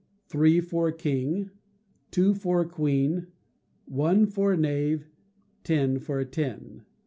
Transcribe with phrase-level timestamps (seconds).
[0.29, 1.51] Three for a king.
[2.09, 3.27] Two for a queen.
[3.85, 5.11] One for a knave.
[5.63, 6.81] Ten for a ten.